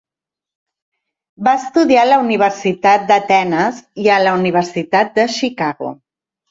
[1.49, 5.97] Va estudiar a la Universitat d"Atenes i a la Universitat de Chicago.